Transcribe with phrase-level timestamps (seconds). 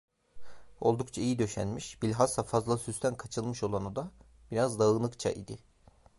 [0.79, 4.11] Oldukça iyi döşenmiş, bilhassa fazla süsten kaçılmış olan oda
[4.51, 5.57] biraz dağınıkça idi.